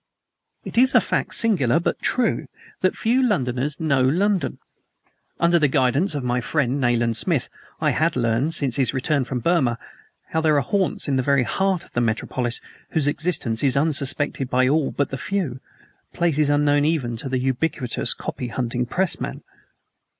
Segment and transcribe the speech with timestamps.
[0.63, 2.47] It is a fact, singular, but true,
[2.81, 4.57] that few Londoners know London.
[5.39, 9.41] Under the guidance of my friend, Nayland Smith, I had learned, since his return from
[9.41, 9.77] Burma,
[10.29, 12.61] how there are haunts in the very heart of the metropolis
[12.93, 15.59] whose existence is unsuspected by all but the few;
[16.13, 19.43] places unknown even to the ubiquitous copy hunting pressman.